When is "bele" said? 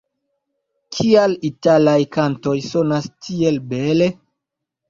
3.75-4.13